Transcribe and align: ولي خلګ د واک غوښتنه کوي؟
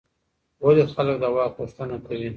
ولي 0.63 0.83
خلګ 0.95 1.15
د 1.23 1.25
واک 1.35 1.51
غوښتنه 1.59 1.95
کوي؟ 2.05 2.29